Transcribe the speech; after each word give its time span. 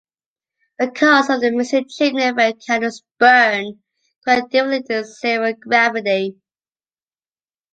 Because 0.79 1.29
of 1.29 1.41
the 1.41 1.51
missing 1.51 1.87
chimney 1.87 2.23
effect 2.23 2.65
candles 2.65 3.03
burn 3.19 3.83
quite 4.23 4.49
differently 4.49 4.95
in 4.97 5.03
zero 5.03 5.53
gravity. 5.53 6.41